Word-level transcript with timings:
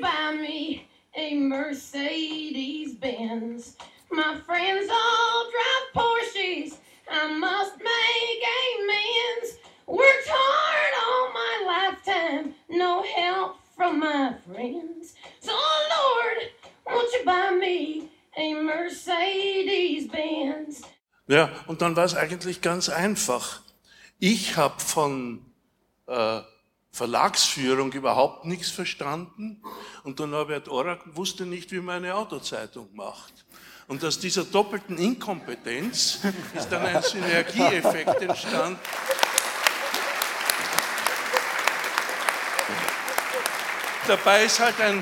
buy 0.00 0.34
me 0.34 0.86
a 1.16 1.34
Mercedes 1.34 2.94
Benz? 2.94 3.76
My 4.10 4.36
friends 4.46 4.90
all 4.90 5.50
drive 5.50 5.86
Porsches. 5.94 6.76
I 7.10 7.32
must 7.38 7.78
make 7.78 8.42
amends. 8.78 9.58
Worked 9.86 10.28
hard 10.28 10.92
all 11.04 11.32
my 11.32 11.54
lifetime, 11.66 12.54
no 12.68 13.02
help 13.02 13.56
from 13.76 14.00
my 14.00 14.34
friends. 14.46 15.14
So, 15.40 15.52
Lord, 15.52 16.50
won't 16.86 17.12
you 17.12 17.24
buy 17.24 17.50
me 17.50 18.10
a 18.36 18.54
Mercedes 18.54 20.08
Benz? 20.08 20.82
Ja, 21.26 21.50
und 21.66 21.82
dann 21.82 21.96
war 21.96 22.04
es 22.04 22.14
eigentlich 22.14 22.60
ganz 22.60 22.88
einfach. 22.88 23.62
Ich 24.18 24.56
habe 24.56 24.80
von 24.80 25.44
äh, 26.06 26.40
Verlagsführung 26.98 27.92
überhaupt 27.92 28.44
nichts 28.44 28.70
verstanden 28.70 29.62
und 30.02 30.18
der 30.18 30.26
Norbert 30.26 30.68
Orak 30.68 31.16
wusste 31.16 31.46
nicht, 31.46 31.70
wie 31.70 31.78
man 31.78 31.98
eine 32.02 32.16
Autozeitung 32.16 32.88
macht. 32.92 33.46
Und 33.86 34.04
aus 34.04 34.18
dieser 34.18 34.42
doppelten 34.42 34.98
Inkompetenz 34.98 36.18
ist 36.54 36.68
dann 36.70 36.84
ein 36.84 37.00
Synergieeffekt 37.00 38.20
entstanden. 38.20 38.80
Dabei 44.08 44.44
ist 44.44 44.58
halt 44.58 44.80
ein 44.80 45.00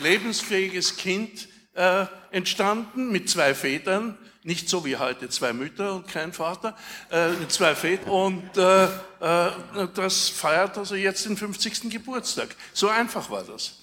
lebensfähiges 0.00 0.96
Kind 0.96 1.48
äh, 1.74 2.06
entstanden 2.32 3.12
mit 3.12 3.30
zwei 3.30 3.54
Vätern, 3.54 4.18
nicht 4.48 4.68
so 4.70 4.82
wie 4.84 4.96
heute 4.96 5.28
zwei 5.28 5.52
Mütter 5.52 5.96
und 5.96 6.08
kein 6.08 6.32
Vater, 6.32 6.74
äh, 7.10 7.46
zwei 7.48 7.74
Vätern. 7.74 8.10
Und 8.10 8.56
äh, 8.56 8.84
äh, 8.86 9.88
das 9.94 10.30
feiert 10.30 10.78
also 10.78 10.94
jetzt 10.94 11.26
den 11.26 11.36
50. 11.36 11.90
Geburtstag. 11.90 12.56
So 12.72 12.88
einfach 12.88 13.30
war 13.30 13.44
das. 13.44 13.78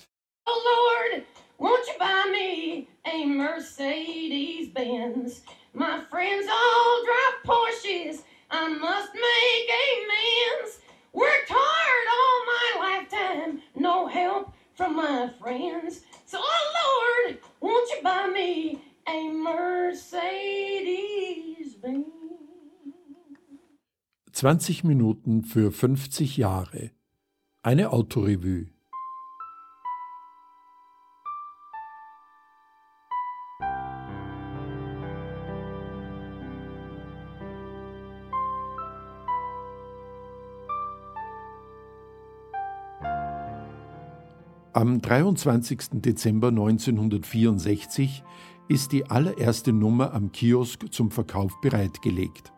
Oh 0.48 0.52
Lord, 0.52 1.24
won't 1.60 1.86
you 1.88 1.94
buy 2.00 2.32
me 2.32 2.88
a 3.06 3.26
Mercedes 3.26 4.74
Benz? 4.74 5.44
My 5.74 6.02
friends 6.10 6.48
all 6.50 7.04
drive 7.06 7.44
Porsches. 7.44 8.24
I 8.50 8.68
must 8.68 9.14
make 9.14 9.70
amends. 9.86 10.80
Worked 11.14 11.50
hard 11.50 12.08
all 12.18 12.38
my 12.54 12.68
lifetime, 12.88 13.62
no 13.76 14.08
help 14.08 14.52
from 14.74 14.96
my 14.96 15.30
friends. 15.40 16.02
So, 16.26 16.40
oh 16.42 17.26
Lord, 17.28 17.38
won't 17.62 17.90
you 17.92 18.02
buy 18.02 18.28
me? 18.28 18.82
20 24.32 24.84
Minuten 24.84 25.44
für 25.44 25.72
50 25.72 26.38
Jahre. 26.38 26.92
Eine 27.62 27.92
Autorevue. 27.92 28.68
Am 44.74 45.02
23. 45.02 46.02
Dezember 46.02 46.50
1964 46.50 48.24
ist 48.68 48.92
die 48.92 49.10
allererste 49.10 49.72
Nummer 49.72 50.14
am 50.14 50.32
Kiosk 50.32 50.92
zum 50.92 51.12
Verkauf 51.12 51.60
bereitgelegt. 51.62 52.52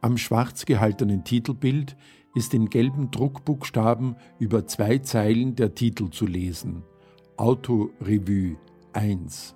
Am 0.00 0.18
schwarz 0.18 0.66
gehaltenen 0.66 1.24
Titelbild 1.24 1.96
ist 2.34 2.54
in 2.54 2.70
gelben 2.70 3.10
Druckbuchstaben 3.10 4.16
über 4.38 4.66
zwei 4.66 4.98
Zeilen 4.98 5.56
der 5.56 5.74
Titel 5.74 6.10
zu 6.10 6.26
lesen: 6.26 6.84
Autorevue 7.36 8.56
1. 8.92 9.54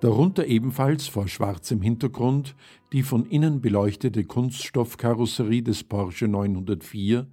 Darunter 0.00 0.46
ebenfalls 0.46 1.08
vor 1.08 1.28
schwarzem 1.28 1.80
Hintergrund 1.80 2.56
die 2.92 3.02
von 3.02 3.26
innen 3.26 3.60
beleuchtete 3.60 4.24
Kunststoffkarosserie 4.24 5.62
des 5.62 5.84
Porsche 5.84 6.28
904 6.28 7.26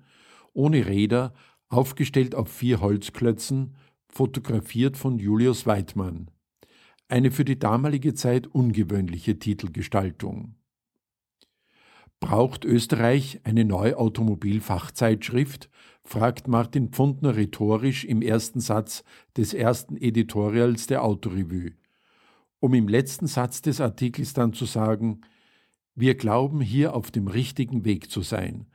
ohne 0.53 0.85
Räder 0.85 1.33
aufgestellt 1.69 2.35
auf 2.35 2.49
vier 2.49 2.81
Holzklötzen, 2.81 3.75
fotografiert 4.09 4.97
von 4.97 5.19
Julius 5.19 5.65
Weidmann. 5.65 6.29
Eine 7.11 7.31
für 7.31 7.43
die 7.43 7.59
damalige 7.59 8.13
Zeit 8.13 8.47
ungewöhnliche 8.47 9.37
Titelgestaltung. 9.37 10.55
Braucht 12.21 12.63
Österreich 12.63 13.41
eine 13.43 13.65
neue 13.65 13.97
Automobilfachzeitschrift? 13.97 15.69
fragt 16.05 16.47
Martin 16.47 16.87
Pfundner 16.87 17.35
rhetorisch 17.35 18.05
im 18.05 18.21
ersten 18.21 18.61
Satz 18.61 19.03
des 19.35 19.53
ersten 19.53 19.97
Editorials 19.97 20.87
der 20.87 21.03
Autorevue, 21.03 21.73
um 22.61 22.73
im 22.73 22.87
letzten 22.87 23.27
Satz 23.27 23.61
des 23.61 23.81
Artikels 23.81 24.31
dann 24.31 24.53
zu 24.53 24.63
sagen, 24.63 25.19
wir 25.95 26.15
glauben 26.15 26.61
hier 26.61 26.95
auf 26.95 27.11
dem 27.11 27.27
richtigen 27.27 27.83
Weg 27.83 28.09
zu 28.09 28.21
sein. 28.21 28.67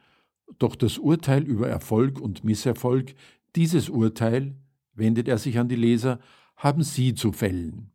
Doch 0.59 0.77
das 0.77 0.99
Urteil 0.99 1.43
über 1.43 1.71
Erfolg 1.71 2.21
und 2.21 2.45
Misserfolg, 2.45 3.15
dieses 3.55 3.89
Urteil, 3.89 4.57
wendet 4.93 5.27
er 5.27 5.39
sich 5.39 5.59
an 5.59 5.71
die 5.71 5.77
Leser, 5.77 6.21
haben 6.55 6.83
Sie 6.83 7.15
zu 7.15 7.33
fällen. 7.33 7.93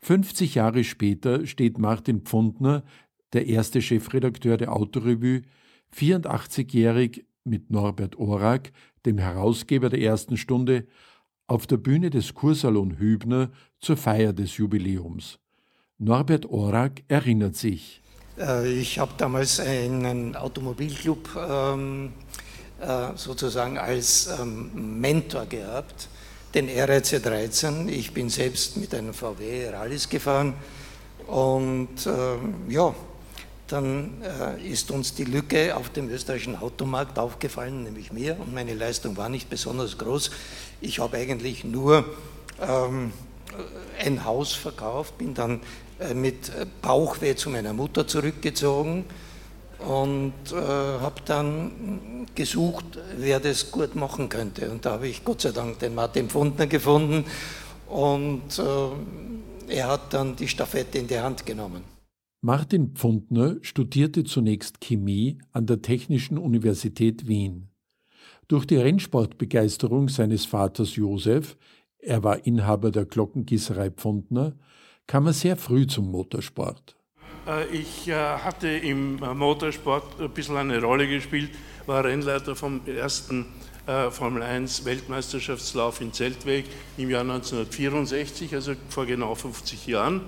50 0.00 0.54
Jahre 0.54 0.84
später 0.84 1.46
steht 1.46 1.78
Martin 1.78 2.22
Pfundner, 2.22 2.84
der 3.32 3.46
erste 3.46 3.82
Chefredakteur 3.82 4.56
der 4.56 4.72
Autorevue, 4.72 5.42
84-jährig 5.94 7.26
mit 7.44 7.70
Norbert 7.70 8.16
Orak, 8.18 8.72
dem 9.04 9.18
Herausgeber 9.18 9.88
der 9.88 10.00
ersten 10.00 10.36
Stunde, 10.36 10.86
auf 11.46 11.66
der 11.66 11.76
Bühne 11.76 12.10
des 12.10 12.34
Kursalon 12.34 12.98
Hübner 12.98 13.50
zur 13.78 13.96
Feier 13.96 14.32
des 14.32 14.56
Jubiläums. 14.56 15.38
Norbert 15.98 16.46
Orak 16.46 17.02
erinnert 17.08 17.56
sich. 17.56 18.02
Äh, 18.38 18.72
ich 18.72 18.98
habe 18.98 19.12
damals 19.16 19.60
einen 19.60 20.36
Automobilclub 20.36 21.28
ähm, 21.36 22.12
äh, 22.80 23.16
sozusagen 23.16 23.78
als 23.78 24.28
ähm, 24.40 25.00
Mentor 25.00 25.46
gehabt, 25.46 26.08
den 26.56 26.70
RRC 26.70 27.22
13. 27.22 27.86
Ich 27.90 28.14
bin 28.14 28.30
selbst 28.30 28.78
mit 28.78 28.94
einem 28.94 29.12
VW 29.12 29.68
Rallys 29.68 30.08
gefahren 30.08 30.54
und 31.26 32.06
ähm, 32.06 32.54
ja, 32.70 32.94
dann 33.66 34.22
äh, 34.22 34.66
ist 34.66 34.90
uns 34.90 35.14
die 35.14 35.24
Lücke 35.24 35.76
auf 35.76 35.90
dem 35.90 36.08
österreichischen 36.08 36.56
Automarkt 36.56 37.18
aufgefallen, 37.18 37.82
nämlich 37.82 38.10
mir, 38.10 38.40
und 38.40 38.54
meine 38.54 38.72
Leistung 38.72 39.18
war 39.18 39.28
nicht 39.28 39.50
besonders 39.50 39.98
groß. 39.98 40.30
Ich 40.80 40.98
habe 40.98 41.18
eigentlich 41.18 41.62
nur 41.62 42.06
ähm, 42.58 43.12
ein 44.02 44.24
Haus 44.24 44.54
verkauft, 44.54 45.18
bin 45.18 45.34
dann 45.34 45.60
äh, 45.98 46.14
mit 46.14 46.50
Bauchweh 46.80 47.36
zu 47.36 47.50
meiner 47.50 47.74
Mutter 47.74 48.06
zurückgezogen 48.06 49.04
und 49.78 50.32
äh, 50.52 50.56
habe 50.56 51.20
dann 51.24 52.26
gesucht, 52.34 52.98
wer 53.18 53.40
das 53.40 53.70
gut 53.70 53.94
machen 53.94 54.28
könnte. 54.28 54.70
Und 54.70 54.84
da 54.84 54.92
habe 54.92 55.08
ich 55.08 55.24
Gott 55.24 55.42
sei 55.42 55.52
Dank 55.52 55.78
den 55.78 55.94
Martin 55.94 56.28
Pfundner 56.28 56.66
gefunden 56.66 57.24
und 57.88 58.58
äh, 58.58 59.72
er 59.74 59.88
hat 59.88 60.14
dann 60.14 60.36
die 60.36 60.48
Staffette 60.48 60.98
in 60.98 61.06
die 61.06 61.18
Hand 61.18 61.44
genommen. 61.44 61.82
Martin 62.42 62.94
Pfundner 62.94 63.56
studierte 63.62 64.24
zunächst 64.24 64.80
Chemie 64.80 65.38
an 65.52 65.66
der 65.66 65.82
Technischen 65.82 66.38
Universität 66.38 67.26
Wien. 67.26 67.68
Durch 68.48 68.66
die 68.66 68.76
Rennsportbegeisterung 68.76 70.08
seines 70.08 70.44
Vaters 70.44 70.94
Josef, 70.94 71.56
er 71.98 72.22
war 72.22 72.46
Inhaber 72.46 72.92
der 72.92 73.04
Glockengießerei 73.04 73.90
Pfundner, 73.90 74.54
kam 75.08 75.26
er 75.26 75.32
sehr 75.32 75.56
früh 75.56 75.86
zum 75.86 76.10
Motorsport. 76.10 76.96
Äh, 77.46 77.66
ich 77.66 78.08
äh, 78.08 78.14
hatte 78.14 78.68
im 78.68 79.22
äh, 79.22 79.34
Motorsport 79.34 80.20
ein 80.20 80.30
bisschen 80.30 80.56
eine 80.56 80.80
Rolle 80.80 81.06
gespielt, 81.08 81.50
war 81.86 82.04
Rennleiter 82.04 82.56
vom 82.56 82.80
ersten 82.86 83.46
Formel 84.10 84.42
1 84.42 84.84
Weltmeisterschaftslauf 84.84 86.00
in 86.00 86.12
Zeltweg 86.12 86.64
im 86.96 87.08
Jahr 87.08 87.20
1964, 87.20 88.52
also 88.52 88.72
vor 88.88 89.06
genau 89.06 89.36
50 89.36 89.86
Jahren. 89.86 90.22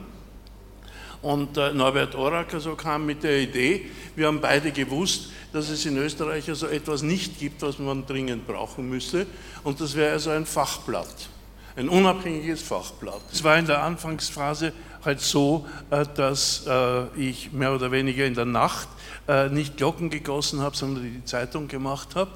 Und 1.23 1.56
Norbert 1.56 2.15
Orak 2.15 2.55
also 2.55 2.76
kam 2.76 3.06
mit 3.06 3.25
der 3.25 3.41
Idee, 3.41 3.87
wir 4.14 4.29
haben 4.29 4.41
beide 4.41 4.71
gewusst, 4.71 5.32
dass 5.53 5.71
es 5.71 5.85
in 5.87 5.97
Österreich 5.97 6.49
also 6.49 6.69
etwas 6.69 7.03
nicht 7.03 7.41
gibt, 7.41 7.62
was 7.62 7.81
man 7.81 8.06
dringend 8.06 8.47
brauchen 8.47 8.88
müsse. 8.88 9.26
Und 9.64 9.81
das 9.81 9.97
wäre 9.97 10.12
also 10.12 10.31
ein 10.31 10.47
Fachblatt 10.47 11.29
ein 11.78 11.88
unabhängiges 11.88 12.60
Fachblatt. 12.62 13.20
Es 13.32 13.44
war 13.44 13.56
in 13.56 13.66
der 13.66 13.82
Anfangsphase 13.82 14.72
halt 15.04 15.20
so, 15.20 15.64
äh, 15.90 16.04
dass 16.14 16.66
äh, 16.66 17.04
ich 17.16 17.52
mehr 17.52 17.72
oder 17.72 17.92
weniger 17.92 18.26
in 18.26 18.34
der 18.34 18.46
Nacht 18.46 18.88
äh, 19.28 19.48
nicht 19.48 19.76
Glocken 19.76 20.10
gegossen 20.10 20.60
habe, 20.60 20.76
sondern 20.76 21.04
die 21.04 21.25
Zeitung 21.25 21.69
gemacht 21.69 22.16
habe. 22.16 22.30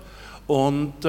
Und 0.46 1.04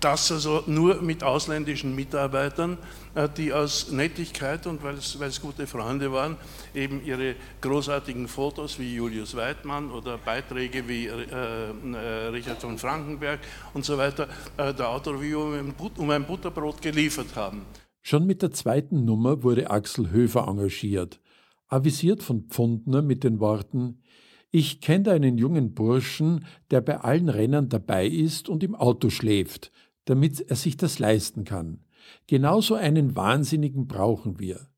das 0.00 0.30
also 0.32 0.62
nur 0.66 1.02
mit 1.02 1.22
ausländischen 1.22 1.94
Mitarbeitern, 1.94 2.78
äh, 3.14 3.28
die 3.36 3.52
aus 3.52 3.90
Nettigkeit 3.90 4.66
und 4.66 4.82
weil 4.82 4.94
es, 4.94 5.18
weil 5.18 5.28
es 5.28 5.40
gute 5.40 5.66
Freunde 5.66 6.12
waren, 6.12 6.36
eben 6.74 7.04
ihre 7.04 7.34
großartigen 7.60 8.28
Fotos 8.28 8.78
wie 8.78 8.94
Julius 8.94 9.36
Weidmann 9.36 9.90
oder 9.90 10.18
Beiträge 10.18 10.86
wie 10.88 11.06
äh, 11.06 11.12
äh, 11.12 12.26
Richard 12.28 12.60
von 12.60 12.78
Frankenberg 12.78 13.40
und 13.74 13.84
so 13.84 13.98
weiter 13.98 14.28
äh, 14.56 14.72
der 14.74 14.88
Autoreview 14.88 15.40
um, 15.40 15.74
um 15.96 16.10
ein 16.10 16.26
Butterbrot 16.26 16.82
geliefert 16.82 17.34
haben. 17.34 17.62
Schon 18.02 18.26
mit 18.26 18.42
der 18.42 18.52
zweiten 18.52 19.04
Nummer 19.04 19.42
wurde 19.42 19.70
Axel 19.70 20.10
Höfer 20.10 20.46
engagiert, 20.48 21.20
avisiert 21.68 22.22
von 22.22 22.44
Pfundner 22.48 23.02
mit 23.02 23.24
den 23.24 23.40
Worten 23.40 24.02
ich 24.50 24.80
kenne 24.80 25.04
da 25.04 25.12
einen 25.12 25.36
jungen 25.36 25.74
Burschen, 25.74 26.44
der 26.70 26.80
bei 26.80 27.00
allen 27.00 27.28
Rennen 27.28 27.68
dabei 27.68 28.06
ist 28.06 28.48
und 28.48 28.62
im 28.62 28.74
Auto 28.74 29.10
schläft, 29.10 29.70
damit 30.06 30.40
er 30.40 30.56
sich 30.56 30.76
das 30.76 30.98
leisten 30.98 31.44
kann. 31.44 31.84
Genauso 32.26 32.74
einen 32.74 33.14
Wahnsinnigen 33.14 33.86
brauchen 33.86 34.38
wir. 34.38 34.68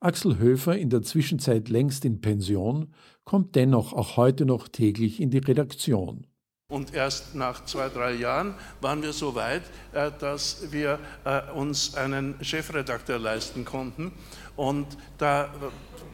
Axel 0.00 0.38
Höfer, 0.38 0.76
in 0.76 0.90
der 0.90 1.02
Zwischenzeit 1.02 1.68
längst 1.68 2.04
in 2.04 2.20
Pension, 2.20 2.92
kommt 3.24 3.54
dennoch 3.54 3.92
auch 3.92 4.16
heute 4.16 4.44
noch 4.44 4.68
täglich 4.68 5.20
in 5.20 5.30
die 5.30 5.38
Redaktion. 5.38 6.26
Und 6.70 6.94
erst 6.94 7.34
nach 7.34 7.66
zwei, 7.66 7.90
drei 7.90 8.12
Jahren 8.12 8.54
waren 8.80 9.02
wir 9.02 9.12
so 9.12 9.34
weit, 9.34 9.64
äh, 9.92 10.10
dass 10.18 10.72
wir 10.72 10.98
äh, 11.26 11.42
uns 11.52 11.94
einen 11.94 12.36
Chefredakteur 12.40 13.18
leisten 13.18 13.66
konnten. 13.66 14.12
Und 14.56 14.86
da 15.18 15.50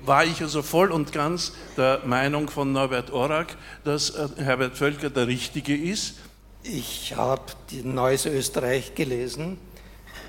war 0.04 0.24
ich 0.24 0.42
also 0.42 0.62
voll 0.62 0.90
und 0.90 1.12
ganz 1.12 1.52
der 1.76 2.00
Meinung 2.04 2.50
von 2.50 2.72
Norbert 2.72 3.12
Orak, 3.12 3.56
dass 3.84 4.10
äh, 4.10 4.26
Herbert 4.38 4.76
Völker 4.76 5.08
der 5.08 5.28
Richtige 5.28 5.76
ist. 5.76 6.16
Ich 6.64 7.14
habe 7.14 7.42
Neues 7.84 8.26
Österreich 8.26 8.96
gelesen, 8.96 9.56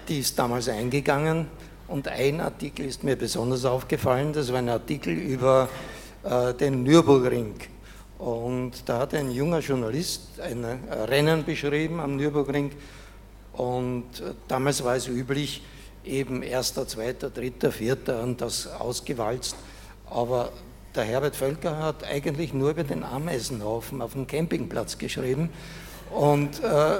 die 0.07 0.19
ist 0.19 0.37
damals 0.37 0.69
eingegangen 0.69 1.47
und 1.87 2.07
ein 2.07 2.41
Artikel 2.41 2.85
ist 2.85 3.03
mir 3.03 3.15
besonders 3.15 3.65
aufgefallen, 3.65 4.33
das 4.33 4.51
war 4.51 4.59
ein 4.59 4.69
Artikel 4.69 5.13
über 5.13 5.67
äh, 6.23 6.53
den 6.53 6.83
Nürburgring. 6.83 7.55
Und 8.21 8.87
da 8.87 8.99
hat 8.99 9.15
ein 9.15 9.31
junger 9.31 9.61
Journalist 9.61 10.39
ein 10.41 10.63
Rennen 10.63 11.43
beschrieben 11.43 11.99
am 11.99 12.17
Nürburgring 12.17 12.69
und 13.53 14.19
äh, 14.19 14.35
damals 14.47 14.83
war 14.83 14.95
es 14.95 15.07
üblich, 15.07 15.63
eben 16.05 16.43
erster, 16.43 16.87
zweiter, 16.87 17.31
dritter, 17.31 17.71
vierter 17.71 18.21
und 18.21 18.39
das 18.39 18.67
ausgewalzt. 18.67 19.55
Aber 20.07 20.51
der 20.93 21.05
Herbert 21.05 21.35
Völker 21.35 21.79
hat 21.79 22.03
eigentlich 22.03 22.53
nur 22.53 22.69
über 22.69 22.83
den 22.83 23.03
Ameisenhaufen 23.03 24.03
auf 24.03 24.13
dem 24.13 24.27
Campingplatz 24.27 24.99
geschrieben 24.99 25.49
und 26.11 26.63
äh, 26.63 26.99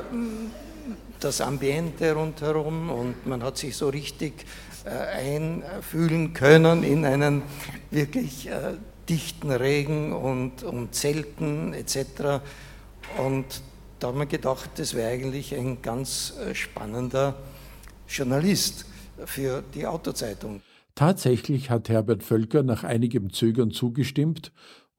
das 1.20 1.40
Ambiente 1.40 2.14
rundherum 2.14 2.90
und 2.90 3.28
man 3.28 3.44
hat 3.44 3.60
sich 3.60 3.78
so 3.78 3.90
richtig 3.90 4.44
äh, 4.86 4.90
einfühlen 4.90 6.34
können 6.34 6.82
in 6.82 7.06
einen 7.06 7.44
wirklich 7.92 8.50
äh, 8.50 8.74
dichten 9.10 9.52
Regen 9.52 10.14
und, 10.14 10.64
und 10.64 10.94
Zelten 10.96 11.74
etc. 11.74 12.42
Und 13.18 13.46
da 14.00 14.08
haben 14.08 14.20
wir 14.20 14.26
gedacht, 14.26 14.72
das 14.78 14.94
wäre 14.94 15.12
eigentlich 15.12 15.56
ein 15.56 15.82
ganz 15.82 16.34
äh, 16.38 16.56
spannender 16.56 17.36
Journalist 18.08 18.86
für 19.26 19.64
die 19.74 19.86
Autozeitung. 19.86 20.62
Tatsächlich 20.96 21.70
hat 21.70 21.90
Herbert 21.90 22.24
Völker 22.24 22.64
nach 22.64 22.84
einigem 22.84 23.32
Zögern 23.32 23.72
zugestimmt 23.72 24.52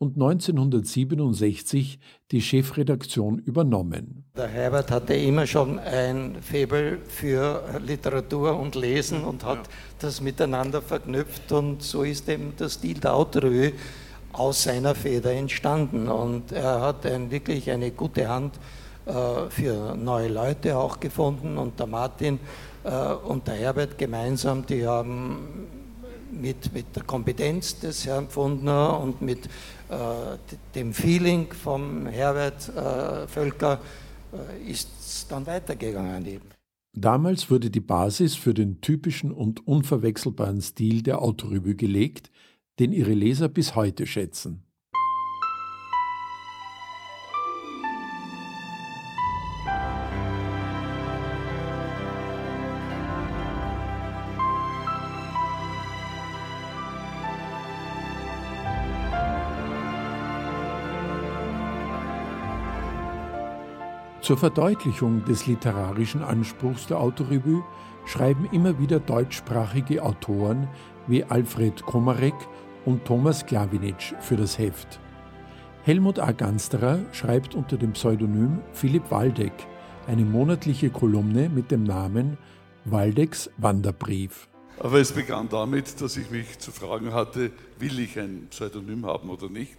und 0.02 0.16
1967 0.16 2.00
die 2.32 2.42
Chefredaktion 2.42 3.38
übernommen. 3.38 4.24
Der 4.36 4.48
Herbert 4.48 4.90
hatte 4.90 5.14
immer 5.14 5.46
schon 5.46 5.78
ein 5.78 6.38
Faible 6.42 6.98
für 7.06 7.62
Literatur 7.86 8.58
und 8.58 8.74
Lesen 8.74 9.22
und 9.22 9.44
hat 9.44 9.58
ja. 9.58 9.72
das 10.00 10.20
miteinander 10.20 10.82
verknüpft 10.82 11.52
und 11.52 11.84
so 11.84 12.02
ist 12.02 12.28
eben 12.28 12.52
der 12.58 12.68
Stil 12.68 12.98
der 12.98 13.14
Autorevue 13.14 13.74
aus 14.32 14.64
seiner 14.64 14.96
Feder 14.96 15.30
entstanden 15.30 16.08
und 16.08 16.50
er 16.50 16.80
hat 16.80 17.06
ein, 17.06 17.30
wirklich 17.30 17.70
eine 17.70 17.92
gute 17.92 18.28
Hand 18.28 18.56
äh, 19.06 19.12
für 19.50 19.94
neue 19.94 20.28
Leute 20.28 20.76
auch 20.76 20.98
gefunden 20.98 21.58
und 21.58 21.78
der 21.78 21.86
Martin 21.86 22.40
äh, 22.82 23.12
und 23.12 23.46
der 23.46 23.54
Herbert 23.54 23.98
gemeinsam, 23.98 24.66
die 24.66 24.84
haben 24.84 25.81
mit, 26.32 26.72
mit 26.72 26.96
der 26.96 27.02
Kompetenz 27.04 27.78
des 27.78 28.06
Herrn 28.06 28.28
Pfundner 28.28 28.98
und 29.00 29.22
mit 29.22 29.46
äh, 29.88 30.38
dem 30.74 30.92
Feeling 30.92 31.52
vom 31.52 32.06
Herbert 32.06 32.68
äh, 32.68 33.26
Völker 33.28 33.80
äh, 34.32 34.70
ist 34.70 34.88
es 35.00 35.26
dann 35.28 35.46
weitergegangen 35.46 36.26
eben. 36.26 36.48
Damals 36.94 37.50
wurde 37.50 37.70
die 37.70 37.80
Basis 37.80 38.34
für 38.34 38.52
den 38.52 38.80
typischen 38.80 39.32
und 39.32 39.66
unverwechselbaren 39.66 40.60
Stil 40.60 41.02
der 41.02 41.22
Autorevue 41.22 41.74
gelegt, 41.74 42.30
den 42.78 42.92
ihre 42.92 43.14
Leser 43.14 43.48
bis 43.48 43.74
heute 43.74 44.06
schätzen. 44.06 44.61
Zur 64.22 64.38
Verdeutlichung 64.38 65.24
des 65.24 65.48
literarischen 65.48 66.22
Anspruchs 66.22 66.86
der 66.86 67.00
Autorevue 67.00 67.64
schreiben 68.06 68.48
immer 68.52 68.78
wieder 68.78 69.00
deutschsprachige 69.00 70.00
Autoren 70.00 70.68
wie 71.08 71.24
Alfred 71.24 71.82
Komarek 71.82 72.36
und 72.84 73.04
Thomas 73.04 73.44
Klawinitsch 73.44 74.14
für 74.20 74.36
das 74.36 74.58
Heft. 74.58 75.00
Helmut 75.82 76.20
A. 76.20 76.30
Gansterer 76.30 77.00
schreibt 77.10 77.56
unter 77.56 77.76
dem 77.76 77.94
Pseudonym 77.94 78.60
Philipp 78.72 79.10
Waldeck 79.10 79.54
eine 80.06 80.24
monatliche 80.24 80.90
Kolumne 80.90 81.48
mit 81.48 81.72
dem 81.72 81.82
Namen 81.82 82.38
Waldecks 82.84 83.50
Wanderbrief. 83.56 84.48
Aber 84.78 85.00
es 85.00 85.10
begann 85.10 85.48
damit, 85.48 86.00
dass 86.00 86.16
ich 86.16 86.30
mich 86.30 86.60
zu 86.60 86.70
fragen 86.70 87.12
hatte, 87.12 87.50
will 87.80 87.98
ich 87.98 88.20
ein 88.20 88.46
Pseudonym 88.50 89.04
haben 89.04 89.30
oder 89.30 89.48
nicht, 89.48 89.76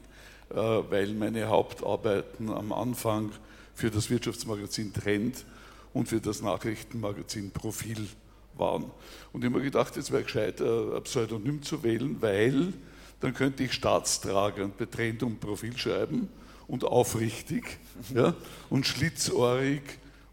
äh, 0.49 0.55
weil 0.55 1.13
meine 1.13 1.47
Hauptarbeiten 1.47 2.49
am 2.49 2.73
Anfang 2.73 3.31
für 3.73 3.89
das 3.91 4.09
Wirtschaftsmagazin 4.09 4.93
Trend 4.93 5.45
und 5.93 6.07
für 6.07 6.19
das 6.19 6.41
Nachrichtenmagazin 6.41 7.51
Profil 7.51 8.07
waren. 8.55 8.85
Und 9.31 9.41
ich 9.41 9.45
habe 9.45 9.57
mir 9.57 9.63
gedacht, 9.63 9.97
es 9.97 10.11
wäre 10.11 10.23
gescheit, 10.23 10.61
äh, 10.61 10.95
ein 10.95 11.03
Pseudonym 11.03 11.61
zu 11.63 11.83
wählen, 11.83 12.21
weil 12.21 12.73
dann 13.19 13.33
könnte 13.33 13.63
ich 13.63 13.73
staatstragend 13.73 14.77
bei 14.77 14.85
Trend 14.85 15.23
und 15.23 15.39
Profil 15.39 15.77
schreiben 15.77 16.29
und 16.67 16.83
aufrichtig 16.83 17.79
ja, 18.13 18.35
und 18.69 18.85
schlitzohrig 18.85 19.81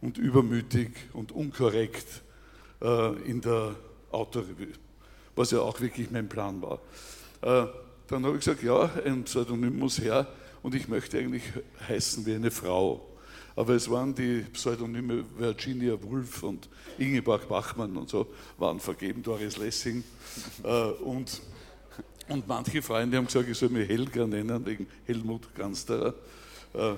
und 0.01 0.19
übermütig 0.19 0.91
und 1.13 1.33
unkorrekt 1.33 2.23
äh, 2.83 3.13
in 3.23 3.41
der 3.41 3.77
Autorevue, 4.11 4.73
was 5.37 5.51
ja 5.51 5.61
auch 5.61 5.81
wirklich 5.81 6.11
mein 6.11 6.29
Plan 6.29 6.61
war. 6.63 6.81
Äh, 7.43 7.69
dann 8.09 8.25
habe 8.25 8.37
ich 8.37 8.45
gesagt, 8.45 8.63
ja, 8.63 8.91
ein 9.05 9.25
Pseudonym 9.25 9.79
muss 9.79 10.01
her 10.01 10.27
und 10.63 10.75
ich 10.75 10.89
möchte 10.89 11.19
eigentlich 11.19 11.45
heißen 11.89 12.27
wie 12.27 12.35
eine 12.35 12.51
Frau 12.51 13.07
aber 13.61 13.75
es 13.75 13.91
waren 13.91 14.15
die 14.15 14.41
Pseudonyme 14.55 15.23
Virginia 15.37 15.95
Woolf 16.03 16.43
und 16.45 16.67
Ingeborg 16.97 17.47
Bachmann 17.47 17.95
und 17.95 18.09
so, 18.09 18.27
waren 18.57 18.81
vergeben, 18.81 19.23
Doris 19.23 19.59
Lessing. 19.59 20.03
Äh, 20.63 20.91
und, 21.03 21.43
und 22.29 22.47
manche 22.47 22.81
Freunde 22.81 23.17
haben 23.17 23.27
gesagt, 23.27 23.49
ich 23.49 23.59
soll 23.59 23.69
mich 23.69 23.89
Helga 23.89 24.27
nennen, 24.27 24.65
wegen 24.65 24.87
Helmut 25.05 25.55
Gansterer. 25.55 26.15
Äh, 26.73 26.93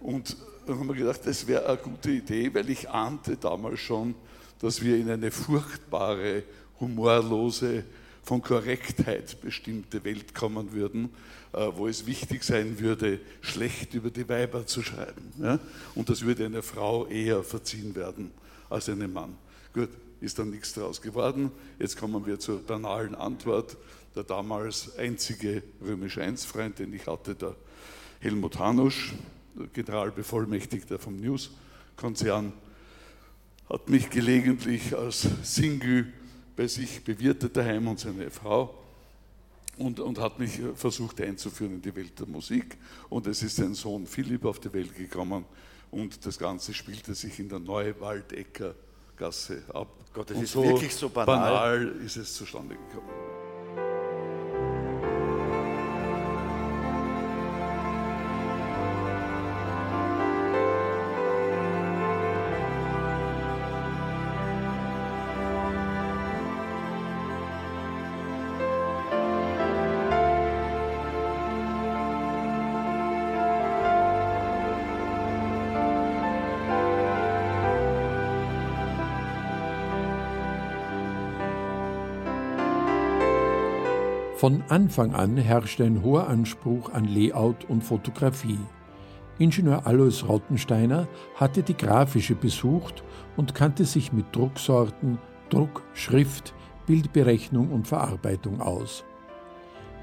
und 0.00 0.36
dann 0.66 0.78
haben 0.78 0.88
wir 0.88 0.94
gedacht, 0.94 1.20
das 1.24 1.46
wäre 1.46 1.66
eine 1.66 1.76
gute 1.78 2.12
Idee, 2.12 2.54
weil 2.54 2.70
ich 2.70 2.88
ahnte 2.88 3.36
damals 3.36 3.80
schon, 3.80 4.14
dass 4.60 4.80
wir 4.80 4.96
in 4.96 5.10
eine 5.10 5.30
furchtbare, 5.30 6.44
humorlose, 6.80 7.84
von 8.26 8.42
Korrektheit 8.42 9.40
bestimmte 9.40 10.02
Welt 10.02 10.34
kommen 10.34 10.72
würden, 10.72 11.10
äh, 11.52 11.68
wo 11.76 11.86
es 11.86 12.06
wichtig 12.06 12.42
sein 12.42 12.80
würde, 12.80 13.20
schlecht 13.40 13.94
über 13.94 14.10
die 14.10 14.28
Weiber 14.28 14.66
zu 14.66 14.82
schreiben. 14.82 15.60
Und 15.94 16.10
das 16.10 16.22
würde 16.22 16.44
einer 16.44 16.64
Frau 16.64 17.06
eher 17.06 17.44
verziehen 17.44 17.94
werden 17.94 18.32
als 18.68 18.88
einem 18.88 19.12
Mann. 19.12 19.38
Gut, 19.72 19.90
ist 20.20 20.40
dann 20.40 20.50
nichts 20.50 20.72
daraus 20.72 21.00
geworden. 21.00 21.52
Jetzt 21.78 21.96
kommen 21.98 22.26
wir 22.26 22.40
zur 22.40 22.58
banalen 22.58 23.14
Antwort. 23.14 23.76
Der 24.16 24.24
damals 24.24 24.98
einzige 24.98 25.62
römische 25.80 26.20
1-Freund, 26.20 26.80
den 26.80 26.92
ich 26.94 27.06
hatte, 27.06 27.36
der 27.36 27.54
Helmut 28.18 28.58
Hanusch, 28.58 29.14
Generalbevollmächtigter 29.72 30.98
vom 30.98 31.20
News-Konzern, 31.20 32.52
hat 33.68 33.88
mich 33.88 34.10
gelegentlich 34.10 34.96
als 34.96 35.28
Single 35.44 36.12
bei 36.56 36.66
sich 36.66 37.04
bewirtet 37.04 37.56
daheim 37.56 37.86
und 37.86 38.00
seine 38.00 38.30
Frau 38.30 38.74
und, 39.76 40.00
und 40.00 40.18
hat 40.18 40.38
mich 40.38 40.60
versucht 40.74 41.20
einzuführen 41.20 41.74
in 41.74 41.82
die 41.82 41.94
Welt 41.94 42.18
der 42.18 42.26
Musik. 42.26 42.78
Und 43.10 43.26
es 43.26 43.42
ist 43.42 43.56
sein 43.56 43.74
Sohn 43.74 44.06
Philipp 44.06 44.44
auf 44.44 44.58
die 44.58 44.72
Welt 44.72 44.94
gekommen 44.96 45.44
und 45.90 46.24
das 46.24 46.38
Ganze 46.38 46.74
spielte 46.74 47.14
sich 47.14 47.38
in 47.38 47.48
der 47.48 47.58
Neuwaldecker 47.58 48.74
Gasse 49.16 49.62
ab. 49.72 49.88
Gott, 50.12 50.30
das 50.30 50.36
und 50.36 50.44
ist 50.44 50.52
so 50.52 50.64
wirklich 50.64 50.94
so 50.94 51.08
banal. 51.08 51.26
banal 51.26 51.96
ist 52.04 52.16
es 52.16 52.34
zustande 52.34 52.74
gekommen. 52.74 53.25
Von 84.36 84.62
Anfang 84.68 85.14
an 85.14 85.38
herrschte 85.38 85.84
ein 85.84 86.02
hoher 86.02 86.28
Anspruch 86.28 86.92
an 86.92 87.06
Layout 87.06 87.64
und 87.70 87.82
Fotografie. 87.82 88.58
Ingenieur 89.38 89.86
Alois 89.86 90.22
Rottensteiner 90.28 91.08
hatte 91.36 91.62
die 91.62 91.76
grafische 91.76 92.34
besucht 92.34 93.02
und 93.38 93.54
kannte 93.54 93.86
sich 93.86 94.12
mit 94.12 94.26
Drucksorten, 94.36 95.16
Druck, 95.48 95.84
Schrift, 95.94 96.52
Bildberechnung 96.86 97.70
und 97.70 97.88
Verarbeitung 97.88 98.60
aus. 98.60 99.04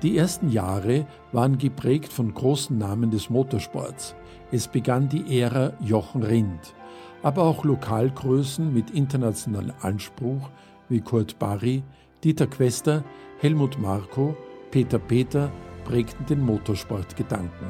Die 0.02 0.18
ersten 0.18 0.50
Jahre 0.50 1.06
waren 1.32 1.60
geprägt 1.60 2.12
von 2.12 2.34
großen 2.34 2.76
Namen 2.76 3.12
des 3.12 3.30
Motorsports. 3.30 4.16
Es 4.52 4.68
begann 4.68 5.10
die 5.10 5.40
Ära 5.42 5.74
Jochen 5.80 6.24
Rindt, 6.24 6.74
aber 7.22 7.44
auch 7.44 7.64
Lokalgrößen 7.64 8.74
mit 8.74 8.90
internationalem 8.90 9.74
Anspruch 9.82 10.50
wie 10.90 11.02
Kurt 11.02 11.38
Barry, 11.38 11.84
Dieter 12.24 12.48
Quester, 12.48 13.04
Helmut 13.40 13.78
Marko, 13.80 14.38
Peter 14.72 14.98
Peter 14.98 15.52
prägten 15.84 16.26
den 16.26 16.40
Motorsportgedanken. 16.40 17.68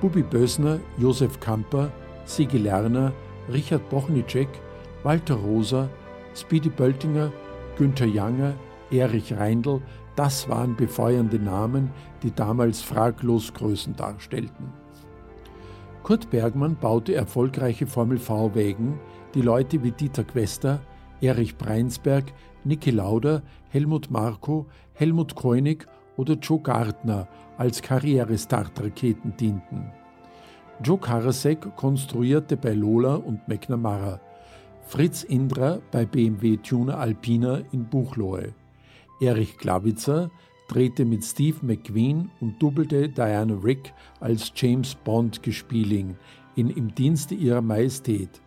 Bubi 0.00 0.24
Bösner, 0.24 0.80
Josef 0.98 1.38
Kamper, 1.38 1.92
Sigi 2.24 2.58
Lerner, 2.58 3.12
Richard 3.52 3.88
Bochnicek, 3.88 4.48
Walter 5.04 5.36
Roser, 5.36 5.88
Speedy 6.34 6.70
Böltinger, 6.70 7.30
Günther 7.78 8.06
Janger, 8.06 8.54
Erich 8.90 9.32
Reindl, 9.32 9.80
das 10.16 10.48
waren 10.48 10.74
befeuernde 10.74 11.38
Namen, 11.38 11.90
die 12.24 12.34
damals 12.34 12.82
fraglos 12.82 13.54
Größen 13.54 13.94
darstellten. 13.94 14.72
Kurt 16.02 16.30
Bergmann 16.30 16.76
baute 16.76 17.14
erfolgreiche 17.14 17.86
Formel 17.86 18.18
V-Wägen, 18.18 18.98
die 19.34 19.42
Leute 19.42 19.84
wie 19.84 19.92
Dieter 19.92 20.24
Quester, 20.24 20.80
Erich 21.20 21.56
Breinsberg, 21.56 22.24
Niki 22.64 22.90
Lauder, 22.90 23.42
Helmut 23.70 24.10
Marko, 24.10 24.66
Helmut 24.94 25.34
Koenig 25.34 25.86
oder 26.16 26.34
Joe 26.34 26.60
Gardner 26.60 27.28
als 27.58 27.82
Karrierestartraketen 27.82 29.36
dienten. 29.36 29.90
Joe 30.82 30.98
Karasek 30.98 31.76
konstruierte 31.76 32.56
bei 32.56 32.72
Lola 32.72 33.14
und 33.14 33.46
McNamara, 33.48 34.20
Fritz 34.84 35.22
Indra 35.22 35.78
bei 35.90 36.04
BMW 36.04 36.56
Tuner 36.56 36.98
Alpina 36.98 37.60
in 37.72 37.84
Buchloe, 37.84 38.54
Erich 39.22 39.56
Glawitzer 39.56 40.32
drehte 40.66 41.04
mit 41.04 41.22
Steve 41.22 41.58
McQueen 41.62 42.28
und 42.40 42.60
dubbelte 42.60 43.08
Diana 43.08 43.54
Rick 43.62 43.92
als 44.18 44.52
James 44.56 44.96
Bond 44.96 45.44
Gespieling 45.44 46.16
in 46.56 46.70
Im 46.70 46.92
Dienste 46.92 47.36
ihrer 47.36 47.62
Majestät. 47.62 48.40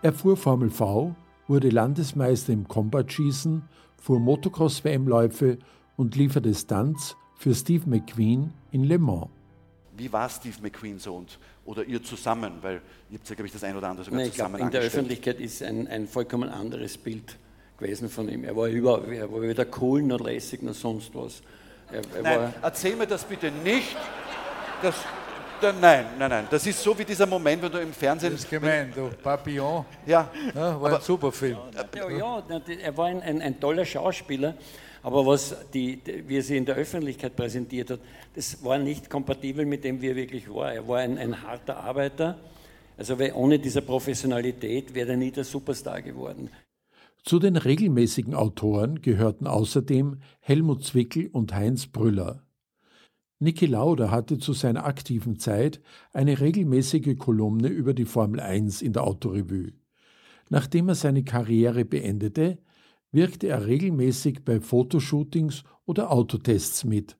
Er 0.00 0.14
fuhr 0.14 0.38
Formel 0.38 0.70
V, 0.70 1.14
wurde 1.48 1.70
Landesmeister 1.70 2.52
im 2.52 2.68
Combat-Schießen, 2.68 3.62
fuhr 3.96 4.20
Motocross-WM-Läufe 4.20 5.58
und 5.96 6.14
lieferte 6.14 6.54
Stunts 6.54 7.16
für 7.36 7.54
Steve 7.54 7.88
McQueen 7.88 8.52
in 8.70 8.84
Le 8.84 8.98
Mans. 8.98 9.28
Wie 9.96 10.12
war 10.12 10.28
Steve 10.28 10.54
McQueen 10.62 10.98
so 10.98 11.16
und, 11.16 11.38
oder 11.64 11.84
ihr 11.84 12.02
zusammen? 12.02 12.52
Weil 12.62 12.80
ihr 13.10 13.18
habt 13.18 13.28
ja, 13.28 13.34
glaube 13.34 13.46
ich, 13.46 13.52
das 13.52 13.64
ein 13.64 13.76
oder 13.76 13.88
andere 13.88 14.04
sogar 14.04 14.20
Nein, 14.20 14.28
ich 14.28 14.34
zusammen 14.34 14.56
glaub, 14.56 14.66
In 14.68 14.72
der. 14.72 14.82
Öffentlichkeit 14.82 15.40
ist 15.40 15.62
ein, 15.62 15.88
ein 15.88 16.06
vollkommen 16.06 16.48
anderes 16.48 16.96
Bild 16.96 17.36
gewesen 17.78 18.08
von 18.08 18.28
ihm. 18.28 18.44
Er 18.44 18.54
war, 18.54 18.68
über, 18.68 19.08
er 19.08 19.32
war 19.32 19.42
weder 19.42 19.66
cool 19.80 20.02
noch 20.02 20.20
lässig 20.20 20.62
noch 20.62 20.74
sonst 20.74 21.12
was. 21.14 21.42
Er, 21.90 22.02
er 22.14 22.22
Nein, 22.22 22.38
war, 22.40 22.52
erzähl 22.62 22.94
mir 22.94 23.06
das 23.06 23.24
bitte 23.24 23.50
nicht. 23.50 23.96
Das, 24.82 24.94
da, 24.94 25.17
nein, 25.62 26.06
nein, 26.18 26.30
nein. 26.30 26.46
Das 26.50 26.66
ist 26.66 26.82
so 26.82 26.98
wie 26.98 27.04
dieser 27.04 27.26
Moment, 27.26 27.62
wenn 27.62 27.72
du 27.72 27.78
im 27.78 27.92
Fernsehen. 27.92 28.32
Das 28.32 28.42
ist 28.42 28.50
gemein, 28.50 28.92
du 28.94 29.10
Papillon, 29.22 29.84
Ja, 30.06 30.30
ja, 30.54 30.80
war 30.80 30.94
ein 30.96 31.00
super 31.00 31.32
Film. 31.32 31.58
ja, 31.94 32.10
ja, 32.10 32.42
er 32.82 32.96
war 32.96 33.06
ein, 33.06 33.22
ein, 33.22 33.42
ein 33.42 33.60
toller 33.60 33.84
Schauspieler, 33.84 34.54
aber 35.02 35.24
was 35.26 35.56
die, 35.72 36.00
wie 36.26 36.36
er 36.38 36.42
sich 36.42 36.56
in 36.56 36.64
der 36.64 36.76
Öffentlichkeit 36.76 37.36
präsentiert 37.36 37.90
hat, 37.90 38.00
das 38.34 38.62
war 38.64 38.78
nicht 38.78 39.08
kompatibel 39.10 39.64
mit 39.64 39.84
dem, 39.84 40.00
wie 40.00 40.08
er 40.08 40.16
wirklich 40.16 40.52
war. 40.52 40.72
Er 40.72 40.86
war 40.86 40.98
ein, 40.98 41.18
ein 41.18 41.42
harter 41.42 41.76
Arbeiter. 41.76 42.38
Also 42.96 43.18
weil 43.18 43.32
ohne 43.32 43.60
diese 43.60 43.80
Professionalität 43.80 44.92
wäre 44.94 45.10
er 45.12 45.16
nie 45.16 45.30
der 45.30 45.44
Superstar 45.44 46.02
geworden. 46.02 46.50
Zu 47.22 47.38
den 47.38 47.56
regelmäßigen 47.56 48.34
Autoren 48.34 49.00
gehörten 49.02 49.46
außerdem 49.46 50.18
Helmut 50.40 50.84
Zwickel 50.84 51.28
und 51.28 51.54
Heinz 51.54 51.86
Brüller. 51.86 52.42
Niki 53.40 53.66
Lauda 53.66 54.10
hatte 54.10 54.38
zu 54.38 54.52
seiner 54.52 54.84
aktiven 54.84 55.38
Zeit 55.38 55.80
eine 56.12 56.40
regelmäßige 56.40 57.16
Kolumne 57.16 57.68
über 57.68 57.94
die 57.94 58.04
Formel 58.04 58.40
1 58.40 58.82
in 58.82 58.92
der 58.92 59.04
Autorevue. 59.04 59.74
Nachdem 60.48 60.88
er 60.88 60.96
seine 60.96 61.22
Karriere 61.22 61.84
beendete, 61.84 62.58
wirkte 63.12 63.46
er 63.46 63.66
regelmäßig 63.66 64.44
bei 64.44 64.60
Fotoshootings 64.60 65.62
oder 65.86 66.10
Autotests 66.10 66.82
mit. 66.82 67.16